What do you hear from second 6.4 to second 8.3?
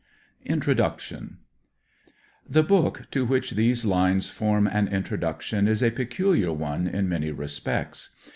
one in many respects.